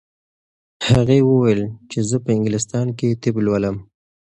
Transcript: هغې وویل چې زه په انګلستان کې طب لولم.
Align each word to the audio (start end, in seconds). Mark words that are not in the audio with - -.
هغې 0.89 1.19
وویل 1.29 1.61
چې 1.89 1.99
زه 2.09 2.17
په 2.23 2.29
انګلستان 2.35 2.87
کې 2.97 3.19
طب 3.21 3.35
لولم. 3.45 3.77